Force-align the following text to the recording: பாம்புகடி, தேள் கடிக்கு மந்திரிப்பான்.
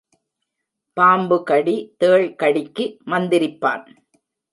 பாம்புகடி, 0.97 1.75
தேள் 1.97 2.25
கடிக்கு 2.35 2.85
மந்திரிப்பான். 3.05 3.85